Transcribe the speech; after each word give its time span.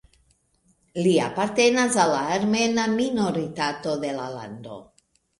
Li 1.07 1.11
apartenas 1.25 1.97
al 2.03 2.09
la 2.13 2.21
armena 2.37 2.85
minoritato 2.93 3.93
de 4.05 4.09
la 4.21 4.25
lando. 4.37 4.79